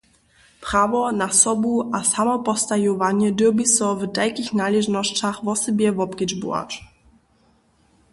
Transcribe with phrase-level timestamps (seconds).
[0.61, 6.71] Prawo na sobu- a samopostajowanje dyrbi so w tajkich naležnosćach wosebje wobkedźbować.